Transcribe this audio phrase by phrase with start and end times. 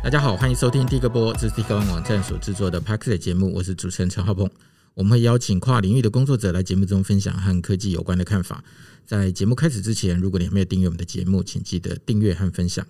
[0.00, 4.48] 大家好，欢迎收听第一个波，这是第一个网站所制作的 Podcast 节目，我是主持人陈浩鹏。
[4.94, 8.64] 我们会邀请跨领域的工作者来节目中分享和科技有关的看法。
[9.04, 12.86] 在节目开始之前，如果你还没有订阅我们的节目，请记得订阅和分享。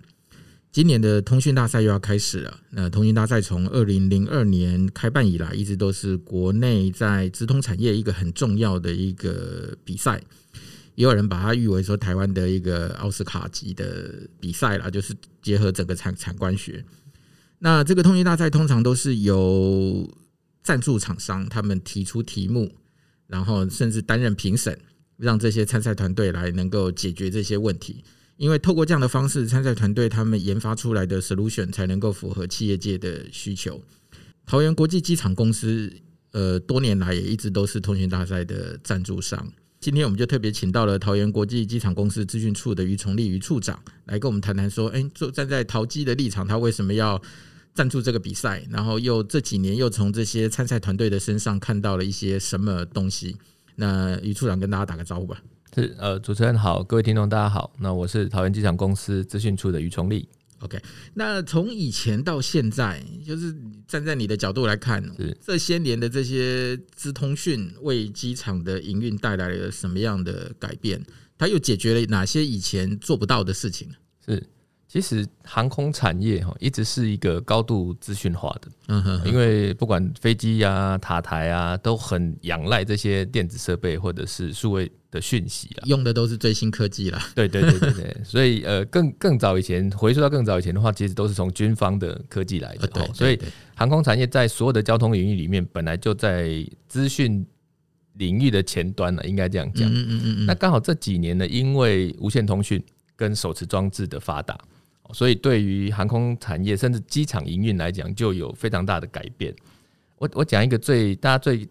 [0.71, 2.61] 今年的通讯大赛又要开始了。
[2.71, 10.23] 那通讯大赛从二零零二年开办以来，一直都是国内在直通产业一个很重要的一个比赛。
[10.95, 16.85] 也有人把它誉为说台湾的一个奥斯卡级的比赛啦，就是结合整个产产官学。
[17.61, 20.09] 那这个通讯大赛通常都是由
[20.63, 22.73] 赞助厂商他们提出题目，
[23.27, 24.79] 然后甚至担任评审，
[25.17, 28.05] 让这些参赛团队来能够解决这些问题。
[28.37, 33.83] 因为透过这样的方式，参赛团队他们研发出来的 solution 才能够符合企业界的需求。
[34.47, 35.93] 桃园国际机场公司，
[36.31, 39.53] 呃，多年来也一直都是通讯大赛的赞助商。
[39.81, 47.21] 今天我们就特别请到了桃园国际机场公司资讯处的于崇立于处长来跟我们谈谈，说，哎，就站在桃机的立场，他为什么要
[47.75, 48.67] 赞助这个比赛？
[48.71, 53.37] 然后又这几年又从这些参赛团队的身上看到了一些什么东西？
[53.77, 55.41] 那于处长跟大家打个招呼吧。
[55.73, 60.29] 是，呃，主持人好，各位听众大家好，那我是桃园机场公司资讯处的于崇立。
[60.61, 60.81] OK，
[61.15, 63.55] 那从以前到现在，就是
[63.87, 65.05] 站在你的角度来看，
[65.41, 71.05] 这些年的这些资通讯为机场的营运带来了什么样的改变？
[71.39, 73.89] 它又解决了哪些以前做不到的事情？
[74.27, 74.43] 是。
[74.89, 87.23] 其实航空产业哈一直是一个高度资讯化的，嗯哼，因为不管飞机啊、塔台啊，都很仰赖这些电子设备或者是数位的讯息啊，用的都是最新科技啦。
[87.35, 92.87] 对对对对对， 所以呃，更更早以前，回溯到更早以前的话，其实都是从军方的科技来的。
[92.87, 93.39] 对，所以
[93.75, 97.47] 航空产业在所有的交通领域里面，本来就在资讯
[98.15, 99.87] 领域的前端了，应该这样讲。
[99.87, 100.47] 嗯嗯嗯。
[100.47, 102.83] 那刚好这几年呢，因为无线通讯
[103.17, 104.59] 跟手持装置的发达。
[105.13, 109.55] 所以，对于航空产业甚至机场营运来讲，就有非常大的改变。
[110.17, 111.69] 我我讲一个最大家最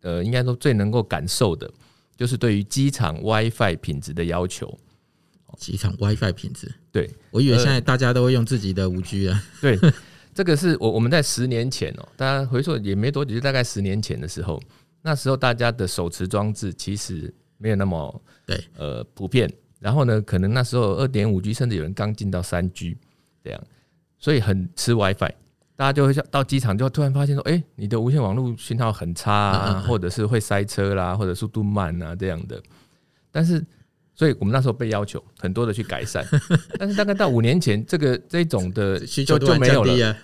[0.00, 1.70] 呃，应该说最能够感受的，
[2.16, 4.78] 就是对于机场 WiFi 品质的要求。
[5.56, 9.42] 机场 WiFi 品质，对，我以为现在大家都会用自己的五 G 啊。
[9.60, 9.76] 对，
[10.32, 14.62] 这个是我我们在十年前哦，大家回溯也没多久，就大概十年前的时候，
[15.02, 19.50] 那时候大家的手持装置其实没有那么对呃普遍。
[19.78, 22.96] 然后呢，可能那时候二点五 G，甚至有人刚进到三 G
[23.44, 23.60] 这样，
[24.18, 25.32] 所以很吃 WiFi，
[25.76, 32.60] 大家就会到机场就会突然发现说，哎，你的无线网络信号很差啊，或者是会塞车啦，或者速度慢啊这样的。
[33.30, 33.64] 但是，
[34.14, 36.26] 所以我们那时候被要求很多的去改善，
[36.78, 40.16] 但是大概到五年前，这个这种的需求就没有了，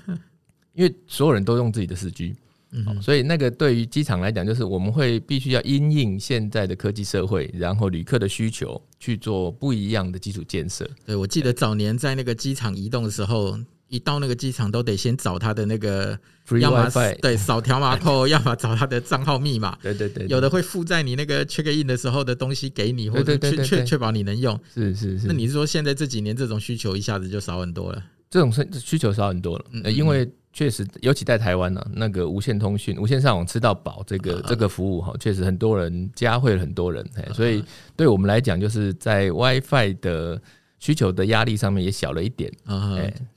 [0.72, 2.34] 因为所有人都用自己的四 G。
[2.75, 10.84] 嗯，所以那个对于机场来讲，就是我们会必须要因应现在的科技社会，然后旅客的需求去做不一样的基础建设。
[11.07, 13.57] 对，我记得早年在那个机场移动的时候，
[13.89, 16.19] 一到那个机场都得先找他的那个
[16.49, 19.79] Free WiFi，对，扫条码扣， 要么找他的账号密码。
[19.81, 24.59] 对对对，有的会附在你那个 check in 的时候的东西给你，或者确确确保你能用。
[24.75, 25.29] 是是是。
[25.29, 28.03] 那你是说现在这几年这种需求一下子就少很多了？
[28.29, 30.29] 这种需需求少很多了，因为。
[30.54, 37.04] 确实，尤其在台湾呢、啊，那个无线通讯、无线上网吃到饱这个这个服务哈，确实很多人加惠了很多人，
[37.34, 37.62] 所以
[37.97, 40.41] 对我们来讲，就是在 WiFi 的
[40.78, 42.53] 需求的压力上面也小了一点，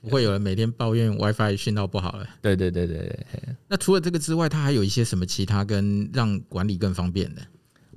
[0.00, 2.24] 不会有人每天抱怨 WiFi 讯号不好了。
[2.40, 3.26] 对对对对对。
[3.66, 7.42] 那除了这个之外，它还有一些什么其他跟让管理更方便的？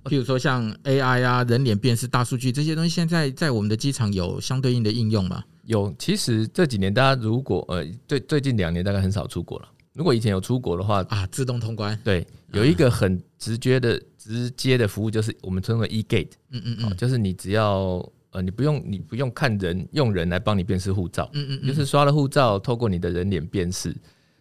[0.05, 5.43] 譬如说像 AI 啊、人脸辨识、大数据这些东西，现在在我们的机场有相对应的应用吗？
[5.63, 9.67] 有，其实这几年大家如果呃，最最近两年大概很少出国了。
[9.93, 18.01] 如果以前有出国的话啊，自动通关，对，有一个很直接的直接的服务，就是我们称为 eGate，嗯嗯嗯，就是你只要
[18.31, 23.93] 呃，你不用你不用看人，用人来帮你辨识护照，嗯嗯，就是刷了护照，透过你的人脸辨识。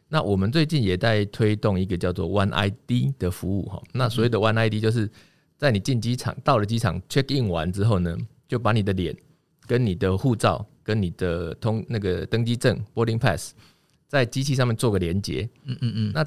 [0.08, 3.82] 那我们最近也在推动一个叫做 One ID 的服务哈。
[3.92, 5.10] 那所谓的 One ID 就是
[5.58, 8.16] 在你进机场到了机场 check in 完之后呢，
[8.46, 9.16] 就把你的脸
[9.66, 10.64] 跟你的护照。
[10.82, 13.52] 跟你的通那个登机证 boarding pass
[14.08, 16.26] 在机器上面做个连接，嗯嗯嗯，那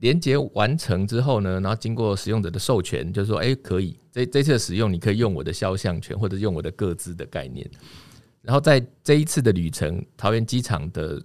[0.00, 7.68] 连接完成之后呢，然后经过使用者的授权，就是说，哎，可以，这这次的使用你可以用我的肖像权或者用我的各自的概念，
[8.42, 11.22] 然后在这一次的旅程，桃园机场的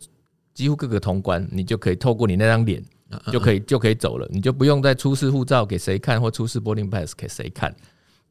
[0.54, 2.84] 几乎各个通关，你就可以透过你那张脸
[3.32, 7.74] 就可以就可以走了，你就不用再出示护照给谁看或出示 boarding pass 给谁看。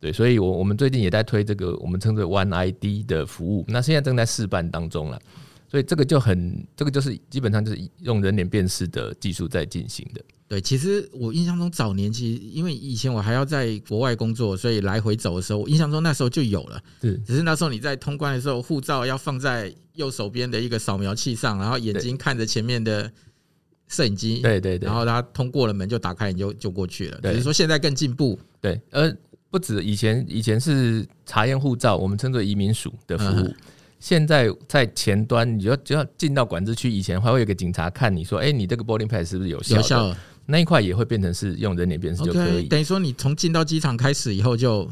[0.01, 5.21] 对，所以，我我们最近也在推这个我们称之为 One ID 的服务，那现在正在试办当中了。
[5.67, 10.23] 所以这个就很，这个就是基本上就是用人脸辨识的技术在进行的。
[10.47, 16.81] 对，其实我印象中早年其实因为以前我还要在国外工作，所以来回走的时候，我印象中那时候就有了。
[17.01, 23.11] 是，只是那时候你在通关的时候，护照要放在右手边的一个扫描器上，然后眼睛看着前面的
[23.89, 27.19] 摄影机，对对对，然后他通过了门就打开，你就就过去了。
[27.23, 29.13] 只是说现在更进步，对，呃，
[29.55, 33.47] 不止以前，以前是查验护照，我们称作移民署的服务。
[33.47, 33.55] 嗯
[34.01, 39.77] 现在在前端，你就只要进到管制区，以前还会有个警察看你说，哎，你这个 boarding pass 是不是有效？
[39.77, 40.17] 有效。
[40.45, 42.65] 那一块也会变成是用人脸辨识就可以。
[42.65, 44.87] 等于说，你从进到机场开始以后，就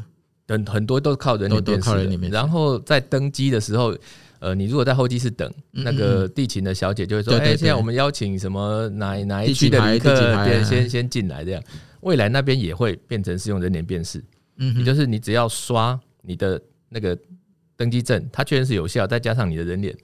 [0.47, 2.29] 等很多都靠人脸辨识。
[2.29, 3.95] 然后在登机的时候，
[4.39, 10.15] 呃，你如果在候机室等，那个地勤的小姐就会说，哎，现在我们邀请什么哪哪一区的旅客
[10.47, 11.61] 先先先进来，这样
[11.99, 14.23] 未来那边也会变成是用人脸辨识。
[14.57, 17.17] 嗯，也就是你只要刷你的那个。
[17.75, 19.97] 登机证，它确认是有效，再加上你的人脸，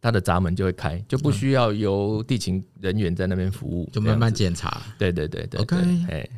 [0.00, 4.82] 它的闸门就会开，就不需要由地勤人员在那边服务，就慢慢检查。
[4.98, 6.30] 对对对对，OK。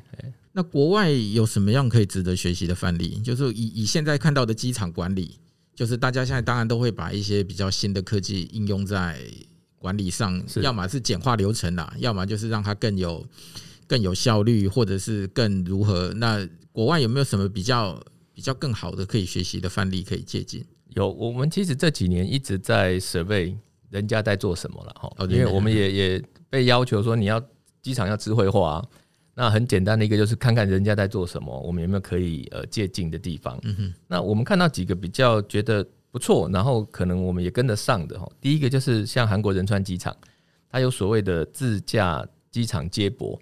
[0.52, 3.20] 那国外有什么样可以值得学习的范例？
[3.20, 5.38] 就是以以现在看到的机场管理，
[5.72, 9.20] 就是大家现在当然都会把一些比较新的科技应用在
[9.78, 13.24] 管理上，要么是简化流程啦，要么就是让它更有
[13.86, 16.12] 更有效率，或者是更如何？
[16.14, 16.46] 那
[16.76, 17.98] 国外有没有什么比较？
[18.36, 20.62] 比较更好的可以学习的范例可以借鉴。
[20.88, 23.56] 有，我们其实这几年一直在 survey
[23.88, 27.42] 人家在做什么了哈，因为我们也也被要求说你要
[27.80, 28.86] 机场要智慧化，
[29.32, 33.58] 那很简单的一个就是看看人家在做什么，我们有没有可以呃借鉴的地方。
[33.62, 38.30] 嗯哼，那我们看到几个比较觉得不错，然后可能我们也跟得上的哈。
[38.38, 40.14] 第一个就是像韩国仁川机场，
[40.68, 43.40] 它有所谓的自驾机场接驳。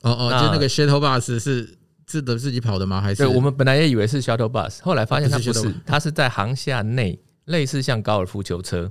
[0.00, 1.76] 哦哦，就那个 shuttle bus 是。
[2.06, 3.00] 自的自己跑的吗？
[3.00, 8.90] 还是对，我们本来也以为是 shuttle bus，后来发现它不是，它是在航厦内，类似像高尔夫球车。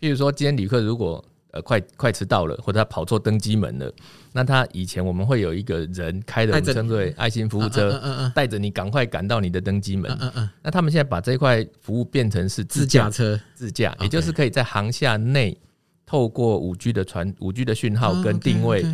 [0.00, 3.92] 譬如说，今天旅客如果呃快快迟到了，或者他跑错登机门了，
[4.32, 10.16] 那他以前我们会有一个人开的，我们称之为爱心服务车，带着你赶快赶到你的登机门。
[10.20, 10.50] 嗯嗯。
[10.62, 15.58] 那他们现在把这一块服务变成是自驾车，自驾，也就是可以在航厦内
[16.06, 18.86] 透过五 G 的传五 G 的讯号跟定位，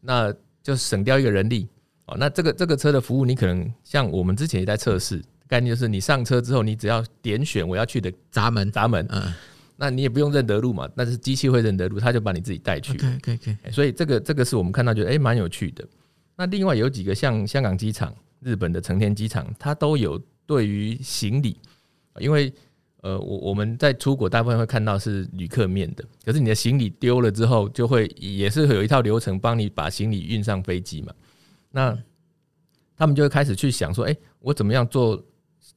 [0.00, 0.32] 那
[0.62, 1.68] 就省掉一个人力。
[2.08, 9.32] 哦，那这个这个车的服务，你可能像我们之前也在测试，概念就是你上车之后，你只要点选我要去的闸门，闸门，嗯，
[9.76, 12.94] 那你也不用认得路嘛，但是机器会认得路，它就把你自己带去。
[12.94, 15.86] OK OK，所以这个这个是我们看到觉得诶蛮有趣的。
[16.34, 21.58] 那另外有几个像香港机场、日本的成田机场，它都有对于行李，
[22.20, 22.50] 因为
[23.02, 31.12] 呃我我们在出国大部分会看到是旅客面的，可是你的行李丢了之后，就会也是会有一套流程帮你把行李运上飞机嘛。
[31.70, 31.96] 那
[32.96, 35.22] 他们就会开始去想说，哎，我怎么样做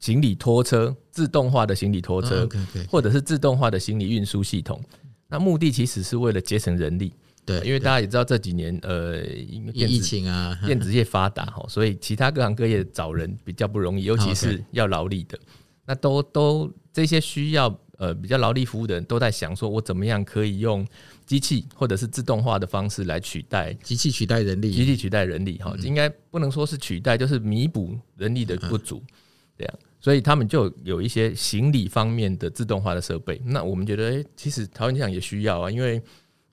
[0.00, 2.48] 行李拖车，自动化的行李拖车，
[2.90, 4.82] 或者是自动化的行李运输系统？
[5.28, 7.12] 那目的其实是为了节省人力，
[7.44, 15.38] 对，因为大家也知道这几年呃，疫情啊， 电子业发达哈，所以其他各行各业找人比较不容易，尤其是要劳力的，
[15.86, 20.86] 那都都这些需要呃比较劳力服务的人都在想说，我怎么样可以用。
[21.32, 29.02] 机器或者是自动化的方式来取代机器，取代人力，机器取代人力哈，应该不能说是取代，就是弥补人力的不足，
[29.56, 33.40] 这样，所以他们就有一些行李方面的自动化的设备。
[33.46, 36.02] 那我们觉得，哎，其实桃园机场也需要啊，因为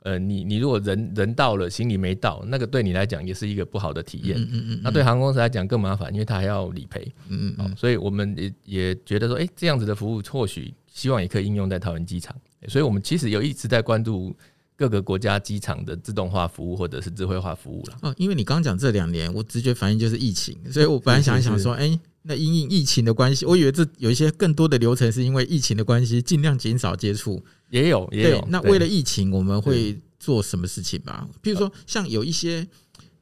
[0.04, 4.38] 呃，你你如果人人到了，行李没到，那个对你来讲也是一个不好的体验。
[4.40, 7.12] 嗯嗯，那对航空公司来讲更麻烦，因为他还要理赔。
[7.28, 12.33] 嗯嗯，所以我们也也觉得说，哎，这样子的服务或许希望也可以应用在桃园机场。
[12.69, 14.33] 所以我们其实有一直在关注。
[14.80, 28.48] 各个国家机场的自动化服务或者是智慧化服务了哦，因为你刚刚讲这两年，我直觉反应就是疫情，所以我本来想一想说，哎，那因应疫情的关系，我以为这有一些更多的流程是因为疫情的关系，尽量减少接触，也有也有。
[28.50, 31.28] 那为了疫情，我们会做什么事情吧？
[31.42, 32.66] 比如说，像有一些，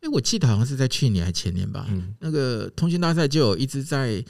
[0.02, 1.88] 哎，我记得好像是在去年还前年吧，
[2.20, 4.24] 那个通讯大赛就有一直在。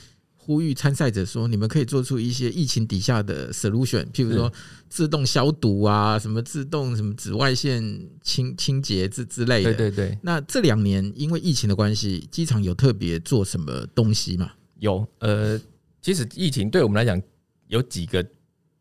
[0.47, 4.49] 呼吁参赛者说：“你们可以做出一些疫情底下的 solution，譬如说
[4.87, 7.83] 自动消毒啊，什么自动什么紫外线
[8.23, 10.17] 清清洁之之类的。”对对对。
[10.21, 14.49] 那这两年因为疫情的关系，机场有特别做什么东西吗？
[14.79, 15.59] 有，呃，
[16.01, 17.21] 其实疫情对我们来讲
[17.67, 18.25] 有几个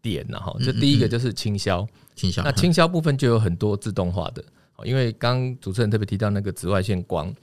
[0.00, 0.56] 点呢，哈。
[0.64, 2.44] 就第一个就是清消，清消。
[2.44, 4.44] 那清消部分就有很多自动化的，
[4.84, 7.34] 因为刚主持人特别提到那个紫外线光，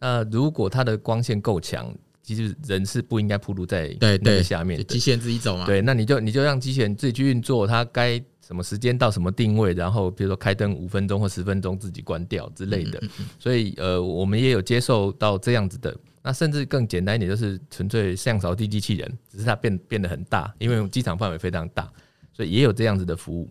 [0.00, 1.94] 那如果它的光线够强。
[2.26, 5.64] 其实人是不应该铺露在那个下面的，机器人自己走嘛。
[5.64, 13.00] 对，那你就你就让机器人自己去运作，它该什么时间到什么定位，然后比如说开灯五分钟或十分钟自己关掉之类的。
[13.38, 15.96] 所以呃，我们也有接受到这样子的。
[16.20, 21.88] 那甚至更简单一点，就是纯粹像扫地机器人，只是它变变得很大，因为机场范围非常大，
[22.32, 23.48] 所以也有这样子的服务。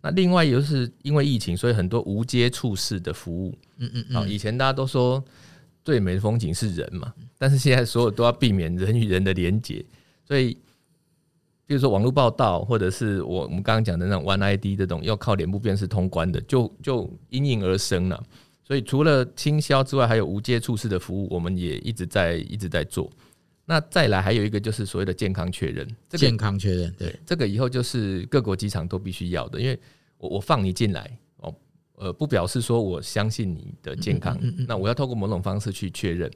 [0.00, 5.22] 那另外就是因为疫情，所以很多无接触式的服务，嗯嗯嗯，以前大家都说
[5.84, 7.12] 最美的风景是人嘛，
[7.42, 9.84] 但是现在所有都要避免人与人的连接，
[10.24, 10.56] 所以
[11.66, 18.22] 比如说网络报道，或者是我我们刚刚讲的那种 One ID 这种要靠脸部辨识通关的，就就应运而生了。
[18.62, 23.10] 所以除了清销之外，还有无接触式的服务，我们也一直在一直在做。
[23.64, 29.76] 那再来还有一个就是所谓的健康确认，这个、健康确认对这个以后就是各国机场都必须要的，因为
[30.16, 31.52] 我我放你进来哦，
[31.96, 36.30] 呃，不表示说我相信你的健康，嗯嗯嗯、那我要透过某种方式去确认。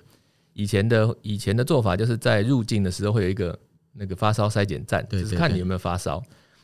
[0.56, 3.56] 以前的以前的做法就是在入境的时候会有一个
[3.92, 6.22] 那个发烧筛检站，就是看你有没有发烧。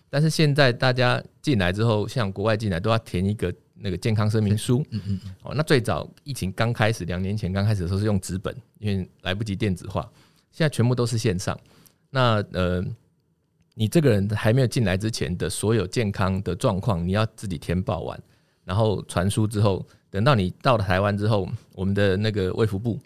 [0.08, 10.10] 但是现在大家进来之后，像国外进来都要填一个那个健康声明书，嗯嗯，哦，那最早疫情刚开始两年前刚开始的时候是用纸本，因为来不及电子化。
[10.50, 11.58] 现在全部都是线上。
[12.08, 12.82] 那呃，
[13.74, 18.18] 你这个人还没有进来之前的所有健康的状况，你要自己填报完，
[18.64, 22.98] 然后传输之后，等到你到了台湾之后，我们的那个卫福部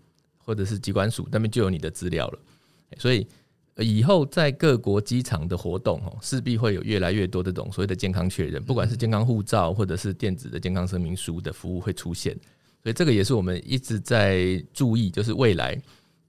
[0.46, 2.38] 或者是机关署那边就有你的资料了。
[2.96, 3.26] 所以
[3.76, 12.32] 以后在各国机场的活动哦，势必会有越来越多这种所谓的健康确认，不管是健康护照或者是电子的健康声明书的服务会出现。
[12.82, 15.78] 所以这个也是我们一直在注意，就是未来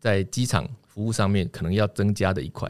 [0.02, 0.68] 在机场。
[0.98, 2.68] 服务上面可能要增加的一块。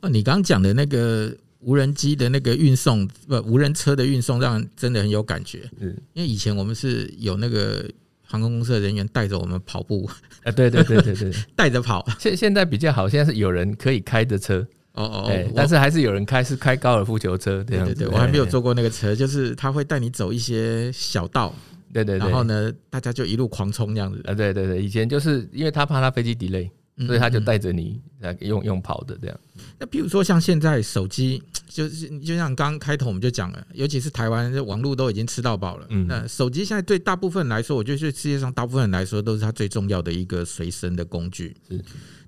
[0.00, 1.30] 哦，你刚刚讲的那个
[1.60, 5.70] 无人机的那个运送，不，无人车的运送，让人真的很有感觉。
[5.78, 7.86] 嗯，因为以前我们是有那个
[8.28, 10.08] 航空公司的人员带着我们跑步。
[10.44, 12.06] 啊，对对对对对， 带着跑。
[12.18, 14.66] 现现在比较好，现在是有人可以开着车。
[14.92, 17.62] 哦哦，但是还是有人开，是开高尔夫球车。
[17.64, 21.54] 对对对，我还没有坐过那个车，就是他会带你走一些小道。
[21.92, 24.20] 对对对，然后呢，大家就一路狂冲这样子。
[24.26, 26.68] 啊，对对对，以前就是因为他怕他飞机 delay。
[27.06, 29.40] 所以他就带着你来用用跑的这样。
[29.78, 35.86] 那比如说像现在手机， 就是就像刚开头我们就讲了，尤其是台湾这网络都已经吃到饱了。
[35.90, 36.06] 嗯。
[36.08, 41.56] 那手机现在对大部分来说，我觉得是世界上大部分人来说都是它最重要的一个随身的工具。
[41.68, 41.80] 是。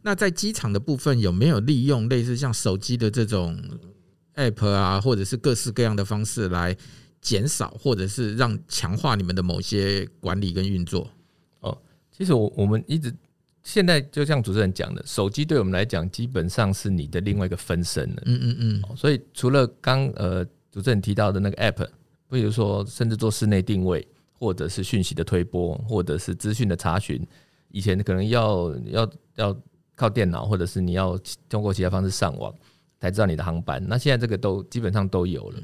[0.02, 3.60] 那在机场的部分有没有利用类似像手机的这种
[4.36, 6.76] App 啊，或者是各式各样的方式来
[7.20, 11.10] 减少，或者是让强化你们的某些管理跟运作？
[11.58, 11.76] 哦，
[12.16, 13.12] 其实我我们一直。
[13.62, 18.22] 现在就像主持人讲的，手机对我们来讲基本上是你的另外一个分身了。
[18.24, 18.96] 嗯嗯嗯。
[18.96, 21.86] 所以除了刚呃主持人提到的那个 App，
[22.30, 27.26] 比如说甚至做室内定位，或者是讯息的推播，或者是资讯的查询，
[27.70, 29.56] 以前可能要要要
[29.94, 32.54] 靠电脑，或者是你要通过其他方式上网
[32.98, 33.84] 才知道你的航班。
[33.86, 35.62] 那现在这个都基本上都有了。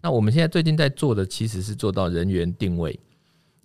[0.00, 2.98] 那我们现在最近在做的其实是做到人员定位。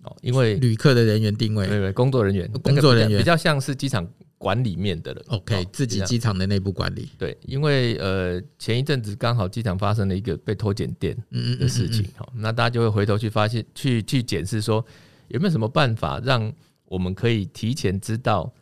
[0.04, 4.06] 哦，因为旅客的人员定位，对对，工作人员，工作人员比较像是机场
[4.36, 5.24] 管理面的人。
[5.28, 7.08] OK，自己机场的内部管理。
[7.18, 11.16] 对，因为呃，前一阵子刚好机场发生了一个被偷检电
[11.58, 14.84] 的事情，好，那大家就会回头去发现，去去检视说
[15.28, 16.52] 有没有什么办法让
[16.84, 18.52] 我们可以提前知道，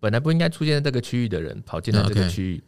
[0.00, 2.62] 本来不应该出现在这个区域的人跑进了这个区域。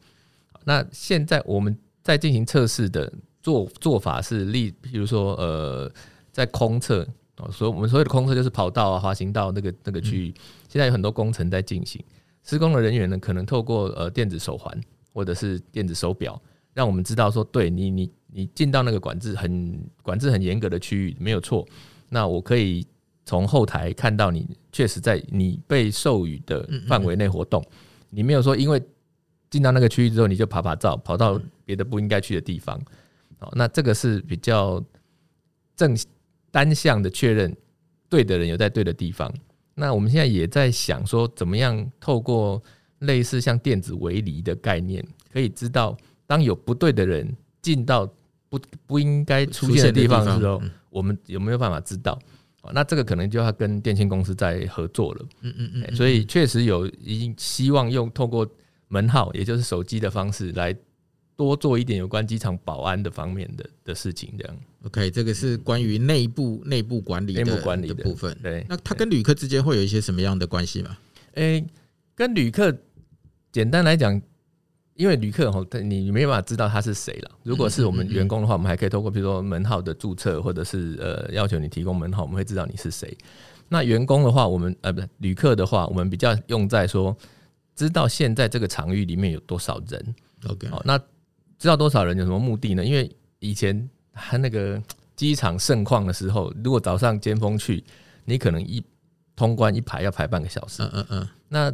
[0.65, 3.11] 那现在我们在进行测试的
[3.43, 5.91] 做做法是例，比如说呃，
[6.31, 7.09] 在空测。
[7.39, 10.35] 哦，所以我们所有的空车就是跑道啊、滑行道那个那个区域，
[10.69, 12.03] 现在有很多工程在进行。
[12.43, 14.79] 施工的人员呢，可能透过呃电子手环
[15.13, 16.41] 或者是电子手表，
[16.75, 21.67] 让我们知道说，对你你你进到那个管制很管制很严格的区域没有错。
[22.09, 22.87] 那我可以
[23.25, 27.63] 从后台看到你确实在你被授予的范围内活动，
[28.11, 28.83] 你没有说因为
[29.51, 32.77] 进到那个区域之后你就爬爬照跑到别的不应该去的地方。
[33.41, 34.83] 哦，那这个是比较
[35.77, 35.97] 正。
[36.51, 37.57] 单向的确认，
[38.09, 39.33] 对的人有在对的地方。
[39.75, 42.63] 那我们现在也在想说，怎么样透过
[43.01, 48.07] 类似像电子围篱的概念，可以知道当有不对的人进到
[48.49, 52.19] 不不应该出现的地方的时候，我们有没有办法知道？
[52.73, 55.27] 那这个可能就要跟电信公司在合作了。
[55.43, 55.97] 嗯嗯嗯。
[55.97, 58.47] 所以确实有已经希望用透过
[58.89, 60.77] 门号，也就是手机的方式来。
[61.39, 64.57] 多做一点有关机场保安的方面的的事情，这样。
[64.83, 68.37] OK，这个是关于内部内部管理的内部管理的部分。
[68.43, 70.99] 对，那他跟旅客之间会有一些什么样的关系吗？
[71.35, 71.67] 诶、欸，
[72.17, 72.77] 跟旅客
[73.53, 74.21] 简单来讲，
[74.95, 77.31] 因为旅客哈，你没办法知道他是谁了。
[77.45, 83.17] 如果是我们员工的话，我们还可以透过比如说门号的注册，或者是呃要求你提供门号，我们会知道你是谁。
[83.69, 87.17] 那员工的话，我们呃不是旅客的话，我们比较用在说，
[87.77, 90.15] 知道现在这个场域里面有多少人。
[90.49, 91.01] OK，好，那。
[91.59, 92.85] 知道多少人有什么目的呢？
[92.85, 93.11] 因为
[93.41, 94.81] 以前他那个
[95.17, 97.83] 机场盛况的时候，如果早上尖峰去，
[98.25, 98.83] 你可能一
[99.35, 100.83] 通关一排要排半个小时。
[100.85, 101.29] 嗯嗯嗯。
[101.49, 101.73] 那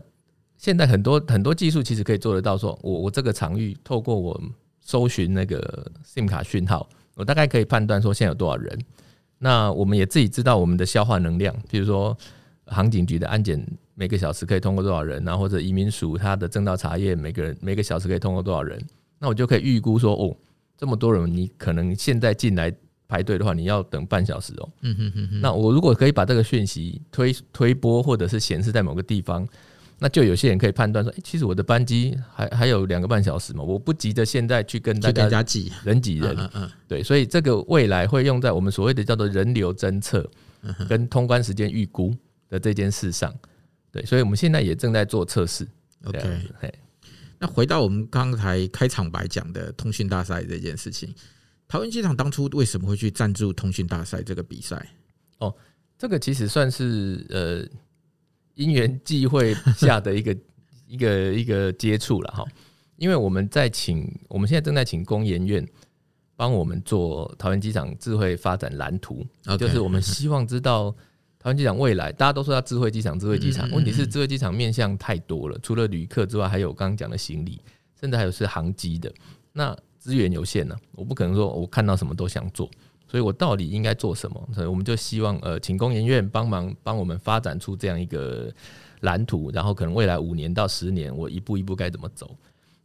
[0.56, 4.40] 现在很多很多技术其实可以做得到说，说我我这个场域透过我
[4.80, 8.78] 搜寻那个 SIM 卡讯号，我大概可以判断说现在有多少人。
[9.38, 12.16] 那我们也自己知道我们的消化能量，比如说
[12.66, 13.62] 航警局的安检
[13.94, 18.82] 每个小时可以通过多少人，然后或者移民署它的证照查验每个人每个小时可以通过多少人，
[19.18, 20.36] 那我就可以预估说哦，
[20.76, 22.74] 这么多人，你可能现在进来
[23.08, 24.68] 排队的话，你要等半小时哦。
[24.82, 25.40] 嗯哼哼哼。
[25.40, 29.46] 那我如果可以把这个讯息推推播或者是显示在某个地方。
[29.96, 40.28] 那就有些人可以判断说，哎，其实我的班机还还有两个半小时嘛，我不急着现在去跟大家挤人挤人，嗯嗯，对，所以这个未来会用在我们所谓的叫做人流侦测
[40.88, 42.12] 跟通关时间预估
[42.50, 43.32] 的这件事上，
[43.92, 45.66] 对，所以我们现在也正在做测试。
[46.06, 46.18] OK，
[47.44, 51.14] 那回到我们刚才开场白讲的通讯大赛这件事情，
[51.68, 54.88] 桃园机场当初为什么会去赞助通讯大赛这个比赛？
[55.40, 55.54] 哦，
[55.98, 57.68] 这个其实算是呃。
[58.54, 60.36] 因缘际会下的一个
[60.86, 62.44] 一个一个接触了哈，
[62.94, 65.66] 因为我们在请，我们现在正在请工研院
[66.36, 69.26] 帮我们做桃园机场智慧发展蓝图，
[69.58, 70.94] 就是我们希望知道
[71.44, 77.60] 桃园机场未来，大家都说要智慧机场，智慧机场，问题是智慧机场面向太多了，除了旅客之外，还有刚刚讲的行李，
[78.00, 79.12] 甚至还有是航机的，
[79.52, 82.70] 那资源有限呢，我不可能说我看到什么都想做。
[83.06, 84.48] 所以我到底应该做什么？
[84.54, 88.50] 所以我们就希望呃，请工研院帮忙帮我们发展出这样一个
[89.00, 92.34] 蓝图，然后可能未来五年到十年，我一步一步该怎么走？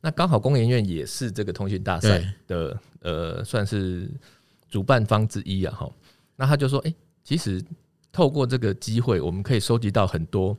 [0.02, 4.12] 那刚好工研院也是这个通讯大赛的呃，算是
[4.70, 5.74] 主办方之一啊。
[5.74, 5.90] 哈，
[6.36, 7.64] 那他就说，哎，其实
[8.12, 10.58] 透过这个机会，我们可以收集到很多。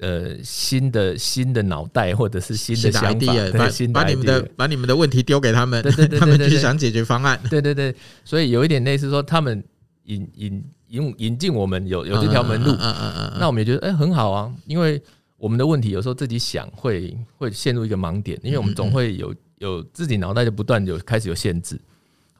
[0.00, 5.82] 呃，新的新的脑袋或者是新的想法，把把你们的把你们的问题丢给他们，
[6.16, 7.36] 他们去想解决方案。
[7.50, 7.92] 对对对，
[8.24, 9.60] 所以有一点类似说，他们
[10.04, 15.02] 引引引引进我们有有这条门路，嗯嗯嗯那我们也觉得哎很好啊，因为
[15.36, 21.76] 我们的问题有时候自己想会会陷入一个盲点，因为我们总会有有自己脑袋就不断有开始有限制，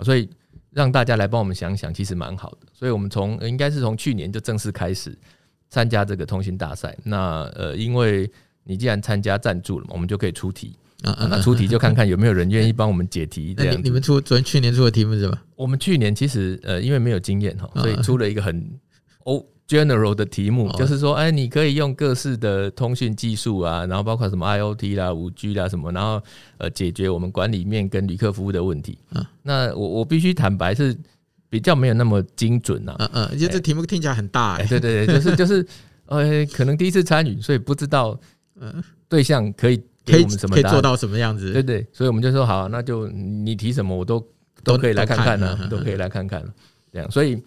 [0.04, 0.28] 所以
[0.70, 2.66] 让大家来帮我们想想，其实蛮好的。
[2.72, 5.16] 所以我们从应该是从去年就正式开始。
[5.70, 8.26] 参加这个通讯大赛，那呃，因为
[8.64, 13.54] 你既然参加赞助了嘛，我们就可以出题啊，那出题就看看有没有人愿意帮我们解题。
[13.54, 15.38] 这样，你们出昨天去年出的题目是什么？
[15.56, 18.80] 我们去年其实呃，因为没有经验哈，所以出了一个很
[19.26, 26.20] 哦 general 的题目，就是说，哎，你可以用各式的通讯技术啊，然后包括什么 IOT 啦、五 G 啦什么，然后
[26.56, 28.98] 呃，解决我们管理面跟旅客服务的问题。
[29.42, 30.96] 那我我必须坦白是。
[31.50, 35.66] 比较没有那么精准呐，嗯嗯，就这题目听起来很大哎，对对对， 就是就是，
[36.04, 38.20] 呃，可能第一次参与，所以不知道，
[38.60, 44.22] 嗯，对象可以给我们什么，可以做到什么样子，对对，所以我们就说好，那就你提什么，我都
[44.62, 46.44] 都可以来看看呢，都可以来看看，
[46.92, 47.42] 这样，所以，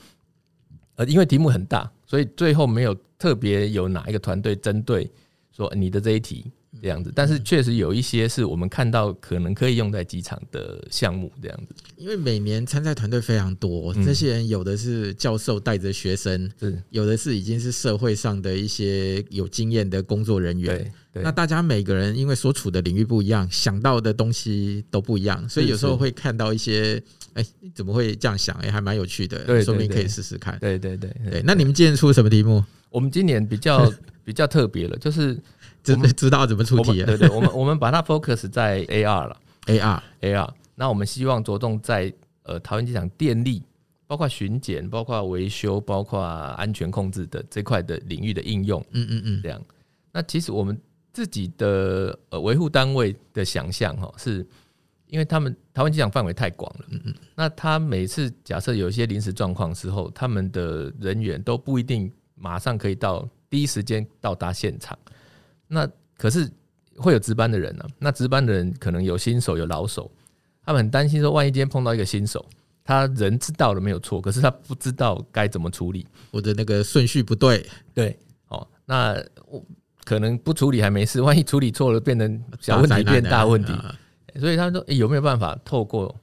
[0.96, 5.10] 呃，因为题目很大，所以最后没有特别有哪一个团队针对
[5.50, 6.52] 说你的这一题。
[6.80, 11.76] 这样子，但是确实有一些是我们看到可能可以用在机场的项目这样子。
[11.98, 20.92] 因为每年参赛团队非常多，这些人有的是教授带着学生，是有的是已经是社会上的一些有经验的工作人员。
[21.14, 27.04] 那大家每个人因为所处的领域不一样，想到的东西都不一样，所以有时候会看到一些，
[27.34, 28.56] 哎，怎么会这样想？
[28.60, 30.58] 哎，还蛮有趣的，说不定可以试试看。
[30.62, 31.44] 对对对对。
[31.46, 32.64] 那你们今年出什么题目？
[32.90, 35.38] 我们今年比较 比较特别了，就是。
[35.84, 37.04] 真的知道怎么出题？
[37.04, 40.50] 对对，我们我们把它 focus 在 AR 了，AR AR。
[40.76, 42.12] 那我们希望着重在
[42.44, 43.62] 呃桃园机场电力，
[44.08, 48.84] 包括巡检、包括维修、包括安全控制的这块的领域的应用。
[48.92, 49.62] 嗯嗯嗯，这样。
[50.12, 50.80] 那其实我们
[51.14, 54.46] 自己的呃维护单位的想象哈，是
[55.08, 56.86] 因为他们桃园机场范围太广了。
[56.90, 57.14] 嗯嗯。
[57.36, 64.98] 那他每次假设有一些临时状况时候，他们的人员都不一定马上可以到第一时间到达现场。
[65.74, 66.52] 那可是
[66.98, 70.12] 会有值班的人呢、啊，那值班的人可能有新手有老手，
[70.66, 72.46] 他们很担心说，万一今天碰到一个新手，
[72.84, 79.16] 他人知道了没有错，可是他不知道该怎么处理，或者那个顺序不对，对，哦，那
[79.48, 79.64] 我
[80.04, 83.72] 可能不处理还没事，万一处理错了，变成小问题变大问题，
[84.38, 86.14] 所以他说、欸、有没有办法透过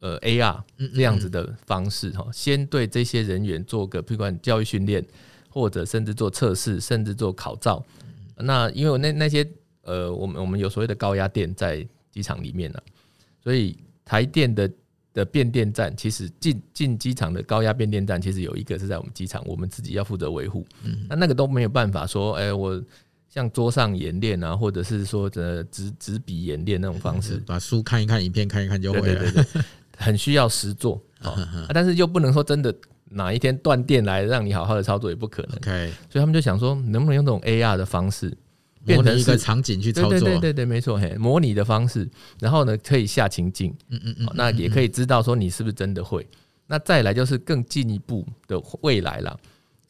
[0.00, 0.58] 呃 AR
[0.94, 5.04] 这样子的方式哈，先对这些人员做个，不管教育训练，
[5.50, 7.84] 或者甚至做测试，甚至做考照。
[8.38, 9.46] 那因为那那些
[9.82, 12.82] 呃，我们我们有所谓的高压电在机场里面呢、啊，
[13.42, 14.70] 所以台电的
[15.12, 20.66] 的变电站，其实进进机场的高压变电站，其实有一个是在我们机场，我们自己要负责维护。
[20.84, 22.82] 嗯，那那个都没有办法说，哎，我
[23.28, 29.04] 像桌上演练啊，或者是说的纸纸笔演练那种方式，把书看一看，影片看一看就会了。
[29.04, 29.62] 对对对对，
[29.96, 31.34] 很需要实作 啊，
[31.72, 32.74] 但是又不能说真的
[33.10, 35.56] 哪一天断电来让你好好的操作也不可能。
[35.56, 38.36] OK，所以他们就想说，能不能用这种 AR 的方式，
[38.84, 42.08] 变成一个场景去操作，对对对对，没错，嘿，模拟的方式，
[42.40, 46.26] 然后呢可以下情境，嗯嗯嗯，那也可以知道说你是不是真的会。
[46.66, 49.38] 那再来就是更进一步的未来了，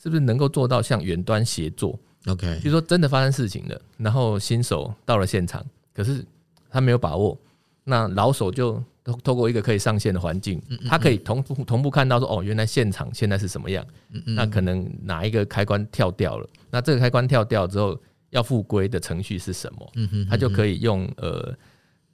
[0.02, 6.22] 是不是能够做到像远端协作？OK，就是说真的发生事情了，然后新手到了现场，可是
[6.68, 7.38] 他没有把握，
[7.84, 13.86] 那老手就透透过一个可以上线的环境，他可以同步同步看到说，哦，原来现场现在是什么样，
[14.24, 17.96] 那可能哪一个开关跳掉了，那这个开关跳掉之后
[18.30, 19.92] 要复归的程序是什么？
[20.28, 21.56] 他就可以用呃，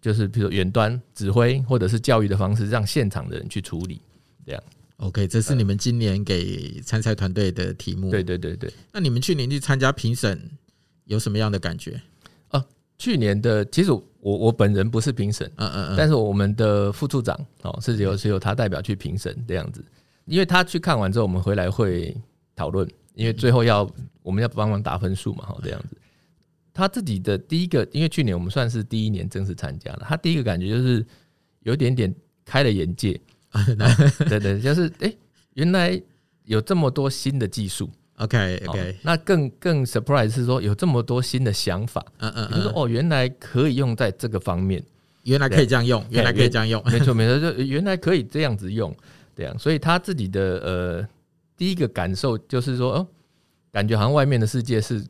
[0.01, 4.01] 就是比如说远端指挥或者是教育的方式，让现场的人去处理。
[4.45, 4.63] 这样
[4.99, 8.11] ，OK，这是你们今年给参赛团队的题目。
[8.11, 8.71] 对对对对。
[8.93, 10.51] 那你们去年去参加评审，
[11.05, 12.01] 有什么样的感觉？
[13.03, 19.85] 啊，去年的其实我我本人不是评审，嗯嗯嗯，但是我们的副处长哦是由是由他代表去评审这样子，
[20.27, 22.17] 因为他去看完之后，我们回来会
[22.55, 23.89] 讨论，因为最后要
[24.23, 25.97] 我们要帮忙打分数嘛，哈，这样子。
[26.75, 31.05] 他自己的第一个，因为去年我们算是第一年正式参加了，他第一个感觉就是
[31.65, 33.21] 有点点开了眼界。
[34.27, 35.19] 对对，就是哎、欸，
[35.53, 36.01] 原来
[36.45, 37.91] 有这么多新的技术。
[38.23, 42.05] OK OK，、哦、那更更 surprise 是说有这么多新的想法。
[42.19, 44.83] 嗯嗯，就是哦，原来可以用在这个方面，
[45.25, 46.83] 原来可以这样用，原来可以这样用。
[46.87, 48.95] 没错没错，就原来可以这样子用，
[49.37, 49.59] 这样。
[49.59, 51.09] 所以他自己的呃
[51.57, 53.07] 第一个感受就是说，哦，
[53.73, 55.05] 感觉好像外面的世界是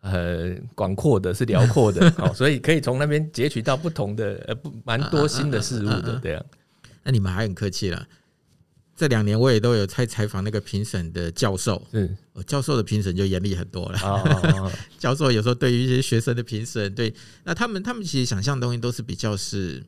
[0.00, 2.12] 呃广阔的，是辽阔的。
[2.18, 6.44] 哦，所以可以从那边截取到不同的呃不蛮多新的事物的这样。
[7.04, 8.06] 那你们还很客气了。
[8.98, 13.98] 这两年我也都有在采访那个评审的教授，嗯，教授的评审就严厉很多了。
[14.00, 19.80] 哦， 教授有时候对于一些学生的评审，对，那他们他们其实想象的东西都是比较是，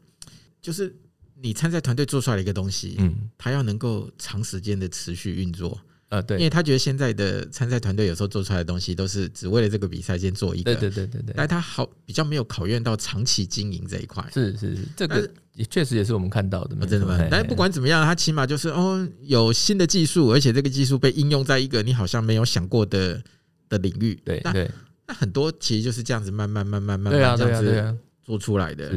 [0.63, 0.95] 就是
[1.43, 5.77] 你参赛团队做出来的一个东西，嗯，他要能够长时间的持续运作。
[6.11, 17.17] 呃，对，因为他觉得现在的参赛团队有时候做出来的东西都是只为了这个比赛先做一个，对对对对对，但他好比较没有考验到长期经营这一块，是是是，这个也确实也是我们看到的，真的吗？
[17.31, 23.23] 但不管怎么样，他起码就是哦，有新的技术，而且这个技术被应用在一个你好像没有想过的
[23.69, 24.69] 的领域，对对，
[25.07, 28.93] 那很多其实就是这样子慢慢慢慢慢慢这样子做出来的。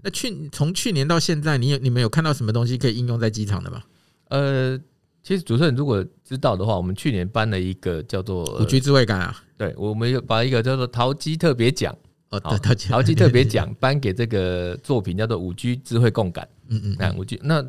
[0.00, 3.82] 那去从去年到现在，你有你们有看到什么东西可以应用在机场的吗？
[4.28, 4.80] 呃。
[5.22, 11.94] 其实主持人如果知道的话，我们去年颁了一个叫做五 G 智慧感啊，对，我们有把一个叫做桃机特别奖
[12.30, 17.62] 哦，桃机特别奖 颁给这个作品叫做五 G 智慧共感，嗯嗯，那五 G 那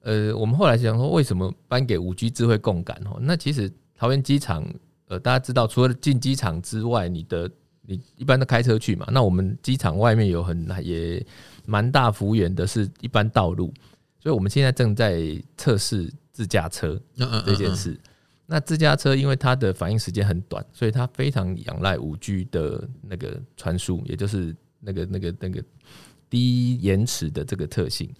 [0.00, 3.18] 呃，我们后来想说，为什么颁给五 G 智慧共感哦？
[3.20, 4.66] 那其实桃园机场
[5.08, 7.50] 呃，大家知道，除了进机场之外，你的
[7.82, 11.22] 你一般都开车去嘛，那我们机场外面有很也
[11.66, 13.72] 蛮大幅员的是一般道路，
[14.18, 15.22] 所以我们现在正在
[15.58, 16.10] 测试。
[16.34, 17.00] 自驾车
[17.46, 17.96] 这件事，
[18.46, 25.64] 那自驾车因为它的反应时间很短，所以它非常仰赖五 G 的那个传输，也就是那个那个那个
[26.28, 28.12] 低延迟的这个特性。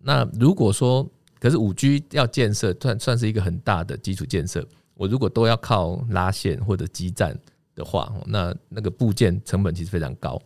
[0.00, 7.38] 那如果说，可是五 G 要建设算算是一个很大的基础建设，我如果都要靠拉线或者基站
[7.76, 10.42] 的话，那那个部件成本其实非常高。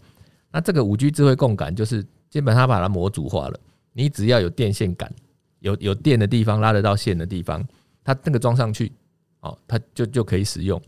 [0.53, 3.59] 那这个五 G 智慧共感就是基本上把它模组化了，
[3.95, 5.11] 你只要有电线杆。
[5.61, 7.67] 有有电的地方，拉得到线的地方，
[8.05, 8.93] 它那个装上去，
[9.41, 10.81] 哦，它就就可以使用。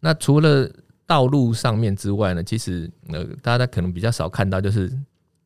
[0.00, 0.70] 那除了
[1.06, 4.92] 道路上面之外呢，其实呃，大家可能比较少看到，就是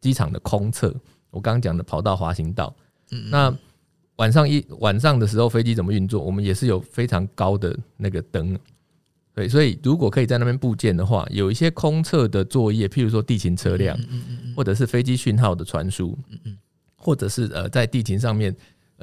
[0.00, 0.94] 机场的空侧。
[1.30, 2.74] 我刚刚讲的跑道滑行道，
[3.30, 3.54] 那
[4.16, 6.22] 晚上一晚上的时候，飞机怎么运作？
[6.22, 8.58] 我们也是有非常高的那个灯，
[9.34, 13.98] 对，所以如果可以在那边布件的话，有一些空侧的作业，譬如说地勤车辆，
[14.56, 16.16] 或者是飞机讯号的传输。
[16.96, 18.54] 或者是呃，在地勤上面，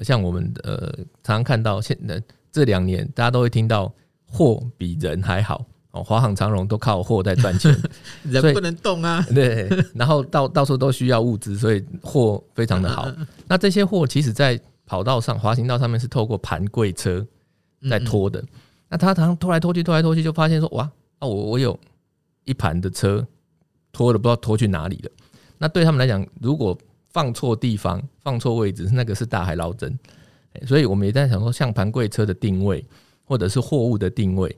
[0.02, 0.92] 像我们呃
[1.24, 3.94] 常常看到现在这两年，大家都会听到
[4.26, 7.72] 货比人还好哦，华航、长荣都靠货在赚钱，
[8.24, 9.26] 人不能动啊。
[9.34, 13.08] 对，然后到到处都需要物资，所以货非常的好。
[13.48, 17.26] 那这些货其实，在跑道上、滑行道上面是透过盘柜车
[17.90, 18.44] 在拖的。
[18.90, 20.84] 那他常常拖来拖去、拖来拖去，就发现说哇，
[21.20, 21.80] 啊我我有
[22.46, 23.26] 一盘的车
[23.92, 25.12] 拖了，不知道拖去哪里了。
[25.58, 26.78] 那对他们来讲，如果
[27.14, 29.98] 放错地方，放错位置，那个是大海捞针。
[30.68, 32.84] 所以我们也在想说，像盘柜车的定位，
[33.24, 34.56] 或者是货物的定位，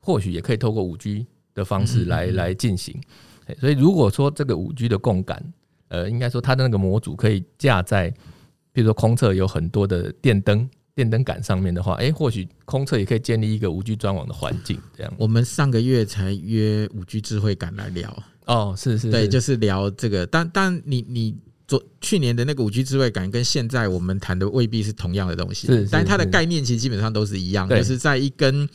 [0.00, 3.00] 或许也可以透过五 G 的方式来来进行。
[3.60, 5.44] 所以如果说这个五 G 的共感，
[5.88, 8.08] 呃，应该说它的那个模组可以架在，
[8.72, 14.80] 比如说空侧有很多的电灯、电灯杆上面的话，哎，或许空侧也可以建立一个五 G 专网的环境。
[14.96, 18.22] 这样，我们上个月才约五 G 智慧感来聊。
[18.46, 20.24] 哦，是是，是，对，就是聊这个。
[20.24, 21.36] 但但你你。
[21.66, 28.68] 昨去年的那个五 G 智慧感跟现在我们谈的未必是同样的东西，但是它的概念其实基本上都是一样，就是在一根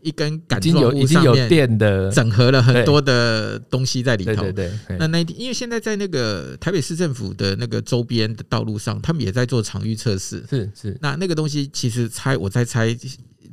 [0.00, 4.34] 一根杆状物已经有电的，整合了很多的东西在里头。
[4.42, 4.98] 对对对。
[4.98, 10.44] 那那因为现在在那个台北市政府的那个周边的道路上，他们也在做场域测试。
[10.48, 10.96] 是是。
[11.00, 12.96] 那那个东西其实猜我在猜，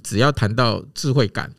[0.04, 1.52] 只要谈到智慧感。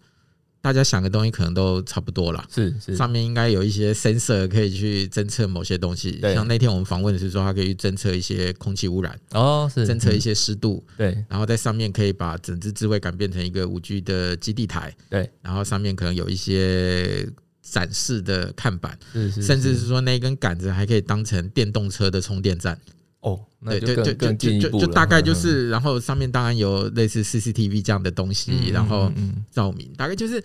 [0.63, 17.29] 大家想的东西可能都差不多了，是是，上面应该有一些 sensor 可以去侦测某些东西，像那天我们访问的是说，它可以侦测一些空气污染，哦，是侦测一些湿度，对，然后在上面可以把整支智慧杆变成一个五 G 的基地台，对，然后上面可能有一些
[17.61, 22.79] 展示的看板，是是，甚至是说那根杆子还可以当成电动车的充电站。
[23.23, 29.13] 哦，对对对，就就就就大概就是，然后上面当然有类似 CCTV 这样的东西，然后
[29.49, 30.43] 照明，大概就是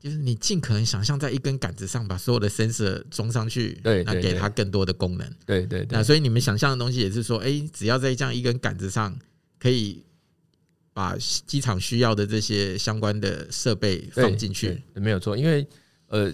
[0.00, 5.86] 就是你尽可能想象在一根杆子上把所有的 sensor 装上去，对，那给它更多的功能，对对。
[5.88, 9.16] 那所以你们想象的东西也是说，哎，只要在这样一根杆子上，
[9.60, 10.02] 可以
[10.92, 15.36] 把机场需要的这些相关的设备放进去，没有错。
[15.36, 15.64] 因为
[16.08, 16.32] 呃，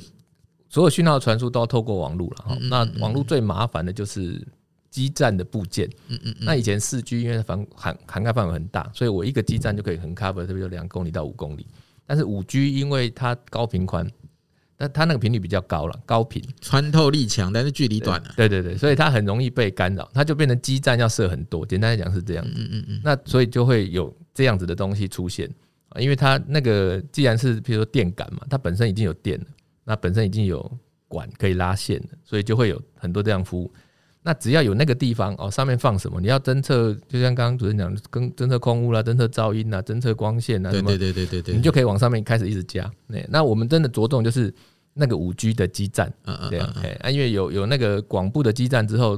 [0.71, 4.43] 所有讯号传输都要透过网络了哈，那网络最麻烦的就是。
[4.97, 11.67] 基站的部件，嗯嗯，那以前四 G 因为涵涵涵盖范围很大，所以我一个基站就可以横 cover，特别有两公里到五公里。
[12.07, 14.11] 但是五 G 因为它高频宽，
[14.75, 18.33] 但它那个频率比较高了，高频穿透力强，但是距离短了。
[18.39, 21.67] 对对对，所以它很容易被干扰，它就变成基站要设很多。
[21.67, 23.01] 简单来讲是这样，嗯嗯嗯。
[23.05, 25.47] 那所以就会有这样子的东西出现
[25.91, 29.47] 啊，因为它那个既然是比如说电感嘛，它本身已经有电了，
[29.85, 33.71] 那本身已经有管可以拉线了，所以就会有很多这样服务。
[34.27, 36.21] 那只要有那个地方哦，上面放什么？
[36.21, 42.91] 你要侦测，就像刚刚主持人讲的，跟侦测空污啦、侦测噪音啦、侦测光线啊，对对对对对对，你就可以往上面开始一直加。
[43.07, 44.53] 那那我们真的着重就是
[44.95, 49.17] 那个五 G 的基站，嗯嗯，这样哎，因为有有那个广布的基站之后，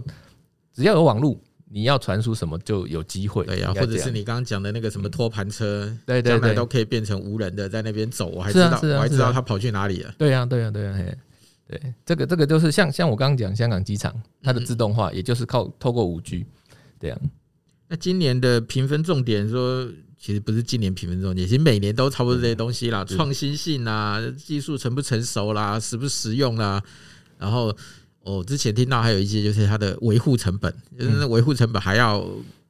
[0.75, 1.41] 只要有网络，
[1.71, 3.47] 你要传输什么就有机会。
[3.47, 10.15] 对呀，或者是你刚刚讲的那个什么托盘车，对对对，都可以变成无人的在那边走，我还知道，我还知道他跑去哪里了。
[10.19, 11.17] 对呀，对呀，对呀，嘿。
[11.69, 16.47] 对，这个这个就是像像我刚刚讲香港机场，它的自动化也就是靠透过五 G
[16.99, 17.21] 这样。
[17.89, 19.87] 那今年的评分重点说，
[20.19, 26.83] 其实不是今年评分重点，其实每年都差不多这些东西啦，创新性啦，技术成不成熟啦，实不实用啦。
[27.39, 27.75] 然后
[28.21, 32.27] 我之前听到还有一些就是它的维护成本，就是那维护成本还要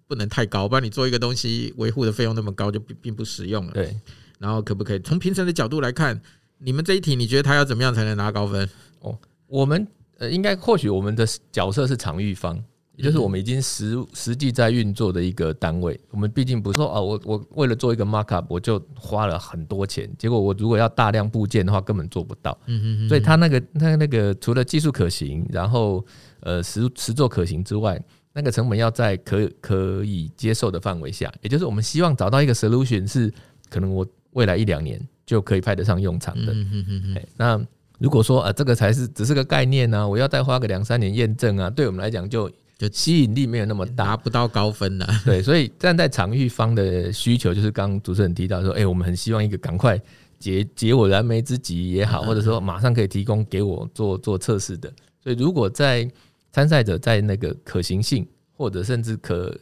[0.07, 3.73] 不能太高，不然你做一个东西维护的费用那么高，就并并不实用了。
[3.73, 3.97] 对，
[4.39, 6.21] 然后可不可以从评审的角度来看，
[6.59, 8.69] 你们这一题你觉得他要怎么样才能拿高分？
[9.01, 9.87] 哦，我们
[10.19, 12.63] 呃，应该或许我们的角色是场域方，
[12.97, 15.99] 也就是我们已经实实际在运作的一个单位。
[16.11, 22.59] 我们毕竟不是说啊，我我为了做一个 markup，我就花了很多钱，结果我如果要大量部件的话，根本做不到。
[22.67, 23.09] 嗯嗯。
[23.09, 26.05] 所以他那个那那个除了技术可行，然后
[26.41, 33.33] 呃实实作可行之外，那个成本要在可可以接受的范围下，也就是我们希望找到一个 solution 是
[33.71, 36.53] 可能我未来一两年就可以派得上用场的。
[36.53, 37.27] 嗯嗯嗯。
[37.37, 37.67] 那。
[37.99, 45.07] 如果说啊，这个才是只是个概念呢，我要再花个两三年验证啊，对我们来讲就就吸引力没有那么大，达不到高分了。
[45.27, 50.01] 对，所以站在场域方的需求，就是刚刚主持人提到说，哎，我们很希望一个赶快
[50.39, 54.93] 解解我燃眉之急也好，或者说马上可以提供给我做做测试的。
[55.23, 56.09] 所以如果在
[56.53, 59.53] 参赛者在那个可行性或者甚至可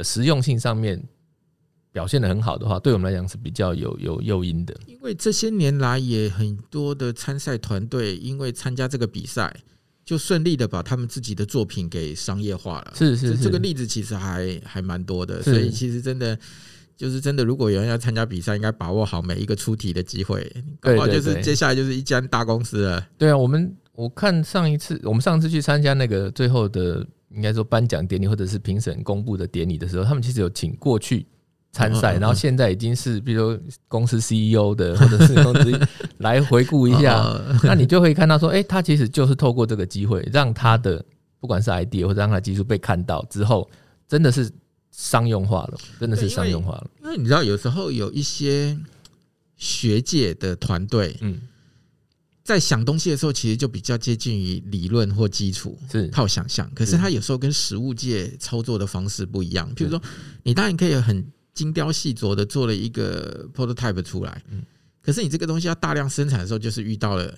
[0.00, 1.02] 实用性上面。
[1.94, 4.74] 表现的很好的话，对我们来讲是比较有有诱因的。
[4.84, 9.54] 因为这些年来也很多的参赛团队，因为参加这个比赛，
[10.04, 12.94] 就顺利的把他们自己的作品给商业化了。
[12.96, 15.40] 是是，是，这个例子其实还还蛮多的。
[15.40, 16.36] 所以其实真的
[16.96, 20.52] 就是真的，如果有人要参加比赛，应该把握好每一个出题的机会。
[20.80, 23.06] 对，就是接下来就是一家大公司了。
[23.16, 31.24] 对啊，我们我看上一次，我们上次去参加那个最后的应该说颁奖典礼或者是评审公布的典礼的时候，他们其实有请过去。
[31.74, 35.80] 参赛，然后现在已经是，比如说公司 CEO 的， 或者是公司
[36.18, 41.04] 来回顾一下， 那你就会看到说，哎，他其实就是透过这个机会，让他的
[41.40, 43.68] 不管是 idea 或者让他的技术被看到之后，
[44.06, 44.48] 真的是
[44.92, 46.90] 商用化了，真的是商用化了。
[47.02, 48.78] 因为你知道，有时候有一些
[49.56, 51.40] 学界的团队，嗯，
[52.44, 56.70] 在想东西的时候，其实就比较接近于理论或基础，是靠想象。
[56.72, 59.68] 可是他有时候跟实务界操作的方式不一样。
[59.74, 60.00] 比如说，
[60.44, 61.26] 你当然可以很。
[61.54, 64.62] 精雕细琢的做了一个 prototype 出来，嗯，
[65.00, 67.32] 可是你这个东西要大量生产的时候，就是遇到了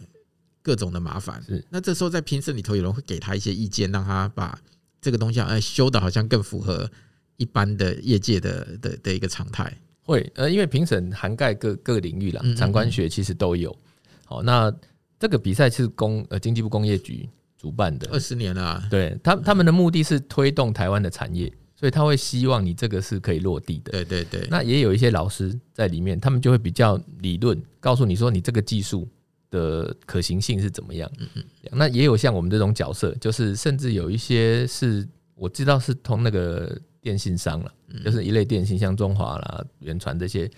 [0.63, 1.43] 各种的麻烦。
[1.47, 4.59] 是，那这时候在评审里头，有人会给他一些意见，让他把
[5.03, 6.91] 这个东西呃修的好像更符合
[7.37, 9.71] 一般的业界的的的一个常态。
[10.01, 13.77] 会，呃，因为评审涵盖各各领域啦，长官学其实都有。
[14.25, 14.75] 好，那
[15.19, 18.83] 这个比赛是工呃经济部工业局主办的，二十年了。
[18.91, 21.53] 对他他们的目的是推动台湾的产业。
[21.79, 23.93] 所以他会希望你这个是可以落地的。
[23.93, 24.49] 对对对。
[24.51, 29.07] 那也有一些老师在里面，他们就会比较理论，告诉你说你这个技术
[29.51, 31.11] 的可行性是怎么样。
[31.19, 31.45] 嗯嗯。
[31.73, 37.71] 那也有像我们这种角色，就是甚至有一些是我知道是通那个电信商了，
[38.03, 40.51] 就是一类电信，像中华啦、远传这些，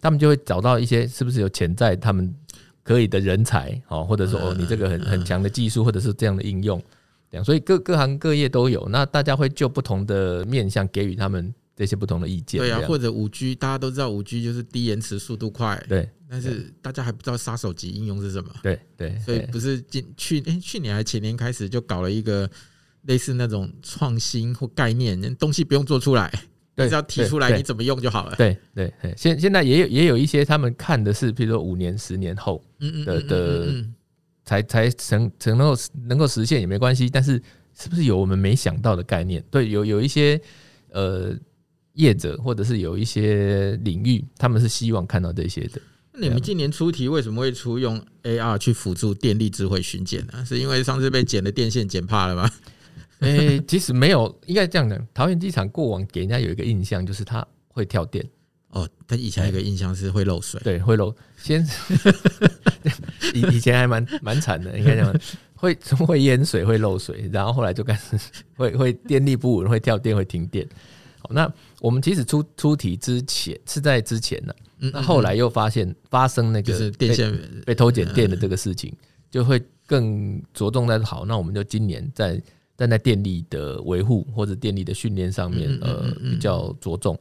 [0.00, 2.32] 他们就会找到一些是不是有潜在他们
[2.84, 6.80] 可以的人才哦，或者说哦你这个很很强的技术，或者是这样的应用。
[7.44, 12.60] 所以各各行各业都有，那大家会就不同的面向给予他们这些不同的意见。
[12.60, 15.82] 对啊，或者五 G，大家都知道五 G 就是低延迟、速度快。
[15.88, 18.50] 对，但是大家还不知道杀手级应用是什么。
[18.62, 22.50] 对对，所以不是今去诶、欸，去年还前年开始就搞了一个
[23.02, 26.30] 类似那种创新或概念，东西不用做出来，
[26.76, 28.36] 只要提出来，你怎么用就好了。
[28.36, 32.62] 对对，现现在也有也有一些他们看的是，比如说五年、十年后
[33.06, 33.84] 的的。
[34.44, 37.40] 才才成成能够能够实现也没关系，但是
[37.74, 39.42] 是不是有我们没想到的概念？
[39.50, 40.40] 对，有有一些
[40.90, 41.34] 呃
[41.94, 45.80] 业者或者是有一些领域，他们是希望看到这些的。
[46.12, 50.44] 那你们今年出题为什么会出用 AR 去辅助电力智慧巡检呢？
[50.44, 52.50] 是因为上次被剪的电线剪怕了吗？
[53.20, 55.06] 哎、欸，其实没有，应该这样讲。
[55.14, 58.28] 桃园机场过往给人家有一个印象，就是它会跳电。
[58.72, 61.14] 哦，他以前有个印象是会漏水，对，会漏。
[61.36, 61.66] 先
[63.34, 65.14] 以以前还蛮蛮惨的，应该讲
[65.54, 65.74] 会
[66.06, 68.18] 会淹水，会漏水，然后后来就开始
[68.56, 70.66] 会会电力不稳，会跳电，会停电。
[71.20, 78.92] 好，那我们其实出出题之前是在之前呢，那后来又发现发生那个电线被偷剪电的这个事情，
[79.30, 82.42] 就会更着重在好，那我们就今年在
[82.76, 87.18] 站在电力的维护或者电力的训练上面，呃，比较着重。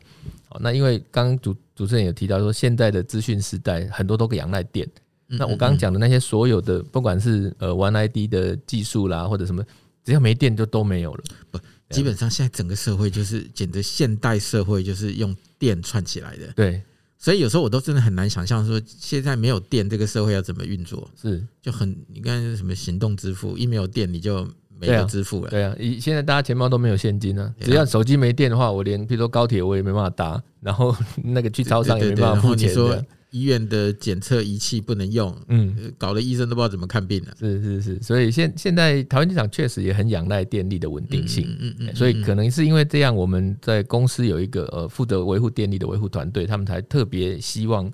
[0.48, 4.90] 好那因为刚刚主主持人有提到说，现在的资讯时代很多都可以仰赖电。
[5.28, 9.64] 那我刚刚讲的那些所有的，不管是呃 One ID 的技术啦，或者什么，
[10.04, 11.24] 只要没电就都没有了。
[11.50, 11.60] 不，
[11.90, 16.52] 基本上现在整个社会就是简直现代社会就是用电串起来的。
[16.54, 16.82] 对，
[17.18, 21.10] 所以有时候我都真的很难想象说，现在没有电，这个社会要怎么运作？
[21.22, 24.46] 是，就很你看什么行动支付，一没有电你就。
[24.88, 32.74] 没有支付了，对啊，以现在大家钱包都没有现金啊，只要手机没电的话，我连比如说高铁我也没办法搭，然后那个去超商也没办法付钱。
[32.74, 32.98] 说
[33.30, 37.32] 医院的检测仪器不能用，嗯，搞得医生都不知道怎么看病了。
[37.40, 47.90] 是是是，所以现现在台湾机场确实也很仰赖电力的稳定性，嗯嗯，所以可能是因为这样，我们在公司有一个呃负责维护电力的维护团队，他们才特别希望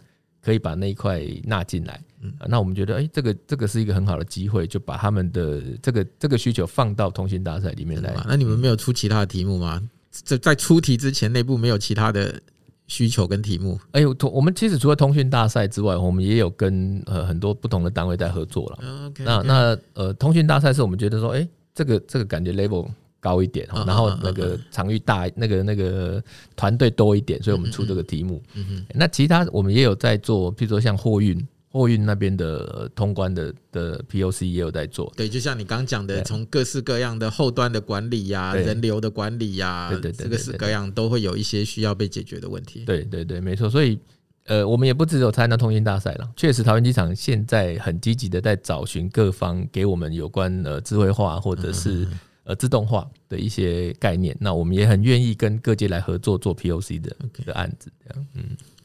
[0.48, 2.02] 可以把那一块纳进来。
[2.22, 8.16] 嗯，那我们觉得，哎、欸，这个这个是一个很好的机会，就把他们的这个这个需求放到通讯大赛里面来。
[8.26, 9.82] 那你们没有出其他的题目吗？
[10.10, 12.42] 在在出题之前，内部没有其他的
[12.88, 13.78] 需求跟题目？
[13.92, 18.78] 哎呦，我们其实除了通讯大赛之外，我们也有跟呃很多不同的单位在合作了。
[19.10, 19.24] Okay, okay.
[19.26, 22.88] 那那呃，通讯大赛是我们觉得说，哎、欸，这个这个感觉 level。
[23.28, 26.24] 高一点，然后那个场域大，那个那个
[26.56, 28.42] 团队多一点，所以我们出这个题目。
[28.54, 35.12] 嗯哼，那其他我们也有在做，譬如说像货运，货运那边的通关的的 POC 也有在做。
[35.18, 42.86] 对，就像你刚讲的，从各式各样的后端的管理呀、人流的管理呀，对对对，各式各样都会有一些需要被解决的问题。
[42.86, 43.70] 对对对，没错。
[43.70, 44.00] 所以
[44.46, 52.08] 呃，我们也不只有参加通讯大赛了，确实桃园机场现在很积极的在找寻各方给我们有关呃智慧化或者是。
[52.48, 57.14] 呃，自动化的一些概念，那我们也很愿意跟各界来合作做 POC 的
[57.46, 58.44] 的案子，这样，嗯，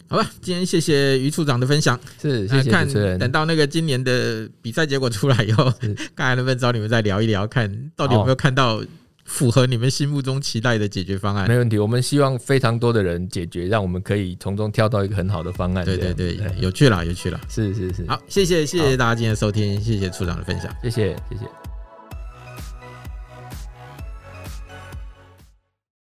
[0.09, 5.73] 好吧，今天谢谢于处长的分享，是谢谢等到那个今年的比赛结果出来以后，
[6.17, 8.83] 看还能不能找你们再聊一聊，看到底有没有看到
[9.25, 11.47] 符合你们心目中期待的解决方案？
[11.47, 15.85] 没问题，我们希望非常多的人解决，让我们可以从中挑到一个很好的方案。
[15.85, 21.62] 对对对，有趣了，有趣了，是是是，好，谢谢谢谢大家今天的收听，谢谢处长的分享，谢谢谢谢。